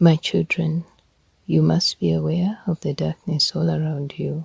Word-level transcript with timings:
My 0.00 0.16
children, 0.16 0.86
you 1.46 1.62
must 1.62 2.00
be 2.00 2.10
aware 2.10 2.58
of 2.66 2.80
the 2.80 2.92
darkness 2.92 3.54
all 3.54 3.70
around 3.70 4.18
you, 4.18 4.44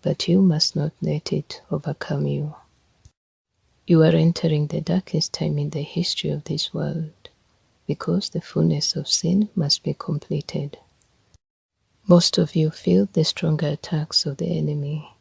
but 0.00 0.28
you 0.28 0.40
must 0.40 0.76
not 0.76 0.92
let 1.02 1.32
it 1.32 1.60
overcome 1.72 2.28
you. 2.28 2.54
You 3.88 4.02
are 4.04 4.14
entering 4.14 4.68
the 4.68 4.80
darkest 4.80 5.32
time 5.32 5.58
in 5.58 5.70
the 5.70 5.82
history 5.82 6.30
of 6.30 6.44
this 6.44 6.72
world 6.72 7.30
because 7.88 8.28
the 8.28 8.40
fullness 8.40 8.94
of 8.94 9.08
sin 9.08 9.48
must 9.56 9.82
be 9.82 9.92
completed. 9.92 10.78
Most 12.06 12.38
of 12.38 12.54
you 12.54 12.70
feel 12.70 13.08
the 13.12 13.24
stronger 13.24 13.66
attacks 13.66 14.24
of 14.24 14.36
the 14.36 14.56
enemy 14.56 15.16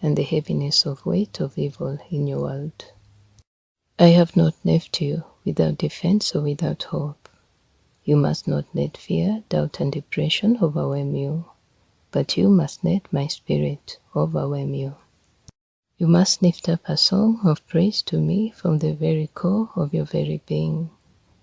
and 0.00 0.16
the 0.16 0.22
heaviness 0.22 0.86
of 0.86 1.04
weight 1.04 1.38
of 1.38 1.58
evil 1.58 1.98
in 2.10 2.26
your 2.26 2.40
world. 2.40 2.92
I 3.98 4.06
have 4.06 4.36
not 4.36 4.54
left 4.64 5.02
you 5.02 5.24
without 5.44 5.76
defense 5.76 6.34
or 6.34 6.40
without 6.40 6.84
hope. 6.84 7.25
You 8.06 8.16
must 8.16 8.48
not 8.48 8.64
let 8.72 8.96
fear, 8.96 9.42
doubt, 9.50 9.78
and 9.80 9.92
depression 9.92 10.56
overwhelm 10.62 11.14
you, 11.14 11.44
but 12.10 12.38
you 12.38 12.48
must 12.48 12.82
let 12.82 13.12
my 13.12 13.26
spirit 13.26 13.98
overwhelm 14.14 14.72
you. 14.72 14.94
You 15.98 16.06
must 16.06 16.40
lift 16.40 16.70
up 16.70 16.88
a 16.88 16.96
song 16.96 17.40
of 17.44 17.66
praise 17.66 18.00
to 18.02 18.18
me 18.18 18.50
from 18.50 18.78
the 18.78 18.94
very 18.94 19.26
core 19.34 19.68
of 19.76 19.92
your 19.92 20.06
very 20.06 20.40
being 20.46 20.88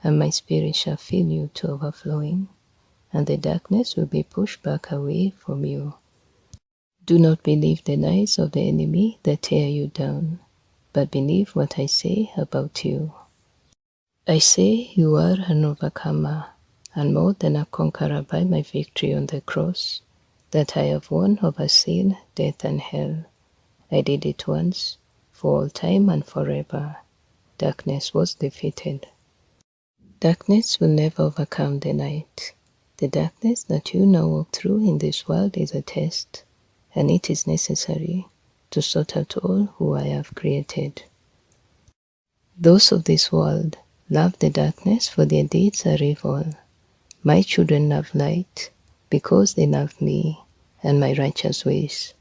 and 0.04 0.20
my 0.20 0.30
spirit 0.30 0.76
shall 0.76 0.98
fill 0.98 1.28
you 1.28 1.50
to 1.54 1.72
overflowing, 1.72 2.50
and 3.14 3.26
the 3.26 3.38
darkness 3.38 3.96
will 3.96 4.06
be 4.06 4.24
pushed 4.24 4.62
back 4.62 4.92
away 4.92 5.30
from 5.30 5.64
you. 5.64 5.94
Do 7.06 7.18
not 7.18 7.42
believe 7.44 7.84
the 7.84 7.96
lies 7.96 8.38
of 8.38 8.52
the 8.52 8.68
enemy 8.68 9.20
that 9.24 9.44
tear 9.44 9.70
you 9.70 9.88
down, 9.88 10.40
but 10.92 11.12
believe 11.12 11.56
what 11.56 11.80
I 11.80 11.86
say 11.86 12.32
about 12.38 12.84
you. 12.84 13.14
I 14.28 14.40
say 14.40 14.92
you 14.94 15.16
are 15.16 15.38
an 15.48 15.64
overcomer, 15.64 16.48
and 16.96 17.14
more 17.14 17.34
than 17.34 17.56
a 17.56 17.66
conqueror 17.66 18.22
by 18.22 18.44
my 18.44 18.62
victory 18.62 19.14
on 19.14 19.26
the 19.28 19.42
cross, 19.42 20.02
that 20.52 20.78
I 20.78 20.84
have 20.84 21.10
won 21.10 21.40
over 21.42 21.68
sin, 21.68 22.18
death, 22.36 22.64
and 22.64 22.80
hell. 22.80 23.26
I 23.92 24.02
did 24.02 24.26
it 24.26 24.48
once, 24.48 24.98
for 25.32 25.62
all 25.62 25.70
time 25.70 26.10
and 26.10 26.26
forever. 26.26 26.98
Darkness 27.58 28.14
was 28.14 28.34
defeated. 28.36 29.08
Darkness 30.20 30.80
will 30.80 30.90
never 30.90 31.24
overcome 31.24 31.80
the 31.80 31.94
night. 31.94 32.54
The 32.98 33.08
darkness 33.08 33.64
that 33.64 33.94
you 33.94 34.06
now 34.06 34.28
walk 34.28 34.52
through 34.52 34.88
in 34.88 35.00
this 35.00 35.28
world 35.28 35.58
is 35.58 35.74
a 35.74 35.82
test, 35.82 36.44
and 36.96 37.10
it 37.10 37.30
is 37.30 37.48
necessary 37.48 38.28
to 38.72 38.82
sort 38.82 39.18
out 39.18 39.36
all 39.38 39.66
who 39.78 39.96
I 39.96 40.04
have 40.04 40.34
created. 40.36 41.04
Those 42.58 42.92
of 42.92 43.04
this 43.06 43.32
world 43.32 43.78
love 44.10 44.38
the 44.40 44.50
darkness, 44.50 45.10
for 45.10 45.26
their 45.26 45.44
deeds 45.44 45.86
are 45.86 46.02
evil. 46.02 46.54
My 47.26 47.42
children 47.42 47.88
love 47.88 48.14
light 48.14 48.70
because 49.10 49.54
they 49.54 49.66
love 49.66 50.02
me 50.02 50.42
and 50.84 51.00
my 51.00 51.14
righteous 51.14 51.64
ways. 51.64 52.14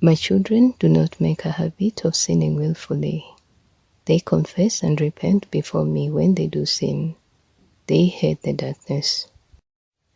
My 0.00 0.16
children 0.16 0.74
do 0.80 0.88
not 0.88 1.20
make 1.20 1.44
a 1.44 1.52
habit 1.52 2.04
of 2.04 2.16
sinning 2.16 2.56
wilfully. 2.56 3.24
They 4.06 4.18
confess 4.18 4.82
and 4.82 5.00
repent 5.00 5.48
before 5.52 5.84
me 5.84 6.10
when 6.10 6.34
they 6.34 6.48
do 6.48 6.66
sin. 6.66 7.14
They 7.86 8.06
hate 8.06 8.42
the 8.42 8.52
darkness. 8.52 9.28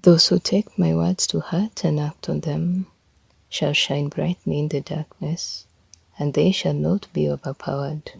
Those 0.02 0.27
who 0.27 0.41
take 0.41 0.77
my 0.77 0.92
words 0.92 1.27
to 1.28 1.39
heart 1.39 1.84
and 1.84 2.00
act 2.00 2.28
on 2.28 2.41
them 2.41 2.86
shall 3.48 3.72
shine 3.72 4.08
brightly 4.08 4.58
in 4.58 4.69
the 4.69 4.80
darkness, 4.80 5.67
and 6.19 6.34
they 6.34 6.50
shall 6.50 6.74
not 6.74 7.06
be 7.12 7.28
overpowered. 7.28 8.11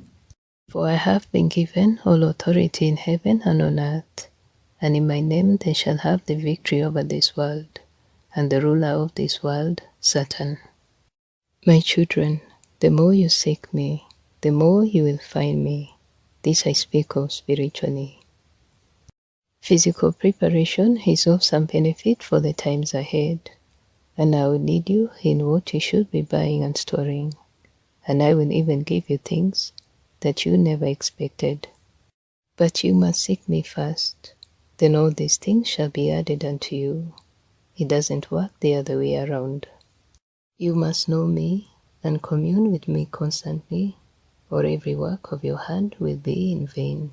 For 0.69 0.86
I 0.86 0.94
have 0.94 1.30
been 1.32 1.48
given 1.48 1.98
all 2.04 2.22
authority 2.22 2.86
in 2.86 2.97
heaven 2.97 3.42
and 3.44 3.60
on 3.60 3.80
earth, 3.80 4.30
and 4.81 4.97
in 4.97 5.06
my 5.06 5.20
name 5.20 5.56
they 5.59 5.73
shall 5.73 5.98
have 5.98 6.25
the 6.27 6.34
victory 6.34 6.83
over 6.83 7.03
this 7.03 7.36
world, 7.36 7.81
and 8.34 8.50
the 8.50 8.60
ruler 8.60 8.88
of 8.88 9.15
this 9.15 9.43
world, 9.43 9.82
Satan. 10.00 10.59
My 11.66 11.81
children, 11.81 12.41
the 12.81 12.91
more 12.91 13.12
you 13.12 13.28
seek 13.28 13.72
me, 13.75 14.06
the 14.41 14.50
more 14.50 14.84
you 14.84 15.03
will 15.04 15.19
find 15.19 15.62
me. 15.62 15.94
This 16.43 16.66
I 16.66 16.72
speak 16.72 17.16
of 17.16 17.32
spiritually. 17.32 18.21
Physical 19.60 20.12
preparation 20.12 20.97
is 21.06 21.27
of 21.27 21.44
some 21.44 21.66
benefit 21.66 22.22
for 22.22 22.41
the 22.41 22.54
times 22.54 22.94
ahead, 22.94 23.50
and 24.16 24.34
I 24.34 24.49
will 24.49 24.59
lead 24.59 24.88
you 24.88 25.10
in 25.22 25.47
what 25.47 25.75
you 25.75 25.81
should 25.81 26.10
be 26.10 26.22
buying 26.22 26.65
and 26.65 26.78
storing, 26.78 27.34
and 28.09 28.22
I 28.22 28.33
will 28.33 28.50
even 28.50 28.81
give 28.81 29.10
you 29.10 29.19
things 29.19 29.72
that 30.21 30.47
you 30.47 30.56
never 30.56 30.87
expected. 30.87 31.69
But 32.56 32.83
you 32.83 32.94
must 32.94 33.21
seek 33.21 33.47
me 33.47 33.60
first, 33.60 34.33
then 34.80 34.96
all 34.96 35.10
these 35.10 35.36
things 35.36 35.68
shall 35.68 35.91
be 35.91 36.10
added 36.10 36.42
unto 36.42 36.74
you. 36.74 37.12
It 37.76 37.86
doesn't 37.86 38.30
work 38.30 38.52
the 38.60 38.74
other 38.74 38.96
way 38.96 39.14
around. 39.18 39.68
You 40.56 40.74
must 40.74 41.06
know 41.06 41.26
me 41.26 41.68
and 42.02 42.22
commune 42.22 42.72
with 42.72 42.88
me 42.88 43.06
constantly, 43.10 43.98
or 44.50 44.64
every 44.64 44.94
work 44.94 45.32
of 45.32 45.44
your 45.44 45.58
hand 45.58 45.96
will 45.98 46.16
be 46.16 46.50
in 46.50 46.66
vain. 46.66 47.12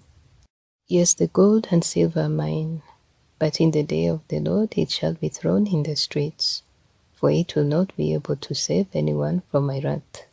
Yes, 0.87 1.13
the 1.13 1.27
gold 1.27 1.67
and 1.69 1.83
silver 1.83 2.21
are 2.21 2.29
mine, 2.29 2.83
but 3.37 3.59
in 3.59 3.71
the 3.71 3.83
day 3.83 4.07
of 4.07 4.21
the 4.29 4.39
Lord 4.39 4.73
it 4.77 4.89
shall 4.89 5.15
be 5.15 5.27
thrown 5.27 5.67
in 5.67 5.83
the 5.83 5.97
streets, 5.97 6.63
for 7.11 7.29
it 7.29 7.53
will 7.53 7.65
not 7.65 7.93
be 7.97 8.13
able 8.13 8.37
to 8.37 8.55
save 8.55 8.87
anyone 8.93 9.41
from 9.51 9.65
my 9.65 9.81
wrath. 9.81 10.25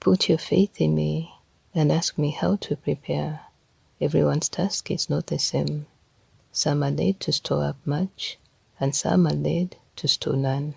Put 0.00 0.30
your 0.30 0.38
faith 0.38 0.80
in 0.80 0.94
me 0.94 1.34
and 1.74 1.92
ask 1.92 2.16
me 2.16 2.30
how 2.30 2.56
to 2.56 2.74
prepare. 2.76 3.40
Everyone's 4.00 4.48
task 4.48 4.90
is 4.90 5.10
not 5.10 5.26
the 5.26 5.38
same. 5.38 5.86
Some 6.54 6.82
are 6.82 6.90
led 6.90 7.18
to 7.20 7.32
store 7.32 7.64
up 7.64 7.78
much, 7.86 8.38
and 8.78 8.94
some 8.94 9.26
are 9.26 9.32
led 9.32 9.76
to 9.96 10.06
store 10.06 10.36
none. 10.36 10.74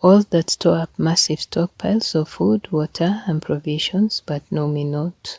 All 0.00 0.22
that 0.22 0.48
store 0.48 0.78
up 0.78 0.98
massive 0.98 1.40
stockpiles 1.40 2.14
of 2.14 2.30
food, 2.30 2.72
water, 2.72 3.22
and 3.26 3.42
provisions, 3.42 4.22
but 4.24 4.50
know 4.50 4.66
me 4.66 4.84
not, 4.84 5.38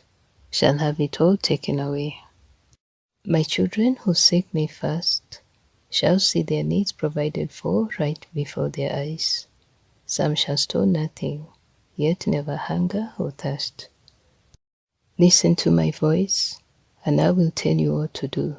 shall 0.52 0.78
have 0.78 1.00
it 1.00 1.20
all 1.20 1.36
taken 1.36 1.80
away. 1.80 2.20
My 3.26 3.42
children 3.42 3.96
who 3.96 4.14
seek 4.14 4.54
me 4.54 4.68
first 4.68 5.42
shall 5.90 6.20
see 6.20 6.44
their 6.44 6.64
needs 6.64 6.92
provided 6.92 7.52
for 7.52 7.90
right 7.98 8.26
before 8.36 8.70
their 8.70 8.96
eyes. 8.96 9.48
Some 10.06 10.36
shall 10.36 10.58
store 10.58 10.86
nothing, 10.86 11.48
yet 11.96 12.28
never 12.28 12.56
hunger 12.56 13.14
or 13.18 13.32
thirst. 13.32 13.90
Listen 15.18 15.56
to 15.56 15.72
my 15.72 15.90
voice, 15.90 16.60
and 17.04 17.20
I 17.20 17.32
will 17.32 17.52
tell 17.52 17.76
you 17.76 17.96
what 17.96 18.14
to 18.16 18.28
do. 18.28 18.58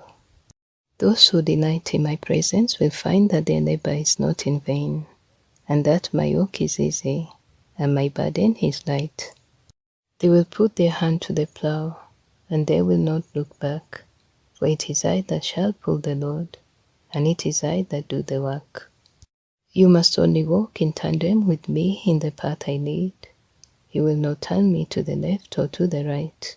Those 0.99 1.29
who 1.29 1.43
delight 1.43 1.95
in 1.95 2.03
my 2.03 2.17
presence 2.17 2.79
will 2.79 2.91
find 2.91 3.31
that 3.31 3.47
their 3.47 3.61
labor 3.61 3.93
is 3.93 4.19
not 4.19 4.47
in 4.47 4.61
vain 4.61 5.07
and 5.69 5.85
that 5.85 6.13
my 6.13 6.25
yoke 6.25 6.61
is 6.61 6.79
easy 6.79 7.31
and 7.79 7.95
my 7.95 8.09
burden 8.09 8.55
is 8.57 8.87
light. 8.87 9.33
They 10.21 10.29
will 10.29 10.45
put 10.45 10.77
their 10.77 10.91
hand 10.91 11.23
to 11.23 11.33
the 11.33 11.47
plough, 11.47 11.99
and 12.49 12.67
they 12.67 12.81
will 12.83 12.99
not 12.99 13.25
look 13.35 13.59
back, 13.59 14.05
for 14.53 14.67
it 14.67 14.89
is 14.89 15.05
I 15.05 15.23
that 15.23 15.43
shall 15.45 15.73
pull 15.73 15.99
the 15.99 16.15
load, 16.15 16.59
and 17.13 17.27
it 17.27 17.45
is 17.45 17.65
I 17.65 17.83
that 17.89 18.09
do 18.09 18.23
the 18.23 18.41
work. 18.41 18.91
You 19.73 19.89
must 19.89 20.19
only 20.19 20.45
walk 20.45 20.81
in 20.81 20.93
tandem 20.93 21.49
with 21.49 21.69
me 21.69 22.01
in 22.07 22.21
the 22.21 22.31
path 22.31 22.69
I 22.69 22.77
lead. 22.77 23.15
You 23.91 24.05
will 24.05 24.17
not 24.17 24.41
turn 24.41 24.73
me 24.73 24.85
to 24.87 25.03
the 25.03 25.17
left 25.17 25.59
or 25.59 25.67
to 25.69 25.89
the 25.89 26.05
right, 26.05 26.57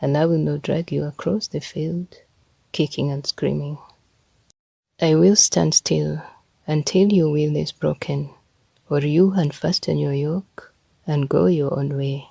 and 0.00 0.16
I 0.16 0.26
will 0.26 0.38
not 0.38 0.62
drag 0.62 0.92
you 0.92 1.04
across 1.04 1.48
the 1.48 1.60
field, 1.60 2.18
kicking 2.72 3.10
and 3.10 3.26
screaming. 3.26 3.78
I 5.00 5.14
will 5.14 5.36
stand 5.36 5.74
still 5.74 6.22
until 6.66 7.12
your 7.12 7.30
will 7.30 7.56
is 7.56 7.72
broken 7.72 8.30
or 8.88 9.00
you 9.00 9.32
unfasten 9.32 9.98
your 9.98 10.12
yoke 10.12 10.72
and 11.06 11.28
go 11.28 11.46
your 11.46 11.78
own 11.78 11.96
way. 11.96 12.28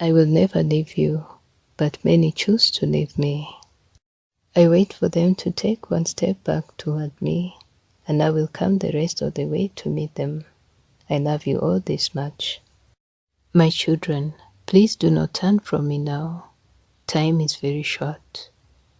I 0.00 0.12
will 0.12 0.26
never 0.26 0.62
leave 0.62 0.96
you, 0.96 1.26
but 1.76 2.04
many 2.04 2.32
choose 2.32 2.70
to 2.72 2.86
leave 2.86 3.18
me. 3.18 3.48
I 4.54 4.68
wait 4.68 4.94
for 4.94 5.08
them 5.08 5.34
to 5.36 5.50
take 5.50 5.90
one 5.90 6.06
step 6.06 6.42
back 6.44 6.76
toward 6.78 7.12
me, 7.20 7.56
and 8.08 8.22
I 8.22 8.30
will 8.30 8.48
come 8.48 8.78
the 8.78 8.92
rest 8.92 9.20
of 9.20 9.34
the 9.34 9.44
way 9.44 9.70
to 9.76 9.90
meet 9.90 10.14
them. 10.14 10.46
I 11.10 11.18
love 11.18 11.46
you 11.46 11.58
all 11.58 11.78
this 11.78 12.14
much. 12.14 12.60
My 13.52 13.68
children, 13.68 14.34
please 14.64 14.96
do 14.96 15.10
not 15.10 15.34
turn 15.34 15.58
from 15.58 15.88
me 15.88 15.98
now. 15.98 16.50
Time 17.06 17.40
is 17.40 17.56
very 17.56 17.82
short. 17.82 18.50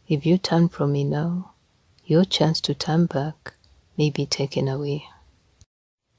If 0.08 0.25
you 0.25 0.38
turn 0.38 0.69
from 0.69 0.93
me 0.93 1.03
now, 1.03 1.50
your 2.05 2.25
chance 2.25 2.61
to 2.61 2.75
turn 2.75 3.06
back 3.06 3.55
may 3.99 4.11
be 4.11 4.25
taken 4.25 4.69
away. 4.69 5.06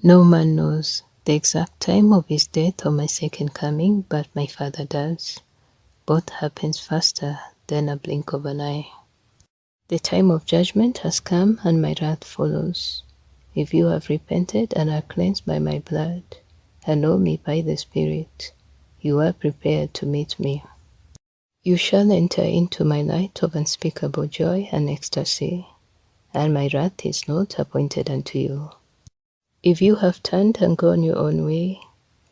No 0.04 0.26
man 0.26 0.58
knows 0.58 1.04
the 1.24 1.36
exact 1.36 1.80
time 1.80 2.12
of 2.12 2.28
his 2.28 2.48
death 2.48 2.86
or 2.86 2.92
my 2.92 3.06
second 3.06 3.54
coming, 3.54 4.02
but 4.10 4.28
my 4.36 4.46
Father 4.46 4.84
does. 4.84 5.40
Both 6.06 6.30
happens 6.30 6.80
faster 6.80 7.40
than 7.68 7.88
a 7.88 7.96
blink 7.96 8.34
of 8.34 8.46
an 8.46 8.60
eye. 8.60 8.90
The 9.88 10.00
time 10.00 10.32
of 10.32 10.46
judgment 10.46 10.98
has 11.00 11.22
come, 11.22 11.62
and 11.64 11.82
my 11.82 11.96
wrath 12.02 12.26
follows. 12.26 13.04
If 13.56 13.74
you 13.74 13.86
have 13.86 14.10
repented 14.10 14.74
and 14.76 14.90
are 14.90 15.02
cleansed 15.02 15.46
by 15.46 15.60
my 15.60 15.80
blood, 15.80 16.24
and 16.86 17.00
know 17.00 17.18
me 17.18 17.38
by 17.38 17.62
the 17.62 17.78
Spirit, 17.78 18.52
you 19.00 19.22
are 19.22 19.32
prepared 19.32 19.94
to 19.94 20.06
meet 20.06 20.38
me. 20.38 20.64
You 21.64 21.78
shall 21.78 22.12
enter 22.12 22.44
into 22.44 22.84
my 22.84 23.02
light 23.02 23.42
of 23.44 23.56
unspeakable 23.56 24.28
joy 24.28 24.70
and 24.72 24.90
ecstasy 24.90 25.68
and 26.34 26.54
my 26.54 26.70
wrath 26.72 27.06
is 27.06 27.28
not 27.28 27.58
appointed 27.58 28.10
unto 28.12 28.38
you. 28.38 28.70
If 29.64 29.82
you 29.82 29.96
have 29.96 30.22
turned 30.22 30.62
and 30.62 30.78
gone 30.78 31.02
your 31.02 31.18
own 31.18 31.46
way, 31.46 31.80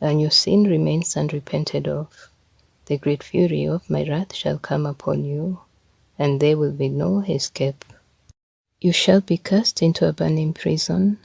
and 0.00 0.20
your 0.20 0.30
sin 0.30 0.62
remains 0.64 1.16
unrepented 1.16 1.88
of, 1.88 2.30
the 2.84 2.98
great 2.98 3.24
fury 3.24 3.66
of 3.66 3.90
my 3.90 4.08
wrath 4.08 4.32
shall 4.32 4.58
come 4.58 4.86
upon 4.86 5.24
you, 5.24 5.58
and 6.18 6.38
there 6.38 6.56
will 6.56 6.72
be 6.72 6.88
no 6.88 7.20
escape. 7.22 7.84
You 8.80 8.92
shall 8.92 9.20
be 9.20 9.38
cast 9.38 9.82
into 9.82 10.08
a 10.08 10.12
burning 10.12 10.52
prison, 10.52 11.18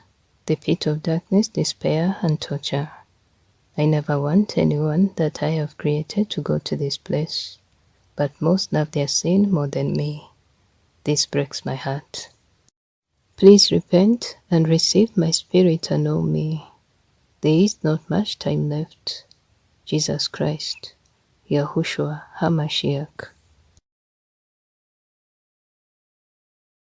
the 0.48 0.56
pit 0.56 0.88
of 0.88 1.04
darkness, 1.04 1.50
despair, 1.50 2.18
and 2.24 2.42
torture. 2.42 2.90
I 3.78 3.86
never 3.86 4.20
want 4.20 4.58
anyone 4.58 5.12
that 5.18 5.44
I 5.44 5.50
have 5.52 5.78
created 5.78 6.32
to 6.32 6.42
go 6.42 6.58
to 6.58 6.76
this 6.76 6.98
place, 6.98 7.60
but 8.22 8.40
most 8.40 8.72
love 8.72 8.92
their 8.92 9.08
sin 9.08 9.52
more 9.52 9.66
than 9.66 9.94
me. 9.94 10.30
This 11.06 11.26
breaks 11.26 11.66
my 11.66 11.74
heart. 11.74 12.30
Please 13.36 13.72
repent 13.72 14.38
and 14.52 14.70
receive 14.70 15.18
my 15.18 15.32
spirit 15.32 15.90
and 15.90 16.04
know 16.04 16.22
me. 16.22 16.64
There 17.42 17.64
is 17.66 17.84
not 17.84 18.08
much 18.12 18.38
time 18.38 18.70
left. 18.70 19.26
Jesus 19.86 20.28
Christ, 20.28 20.94
Yahushua 21.50 22.22
HaMashiach. 22.42 23.30